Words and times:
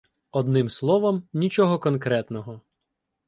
Одним 0.31 0.69
словом 0.69 1.23
нічого 1.33 1.79
конкретного. 1.79 2.61